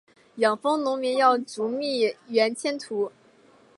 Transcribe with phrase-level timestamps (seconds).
[0.37, 3.11] 养蜂农民要逐蜜源迁徙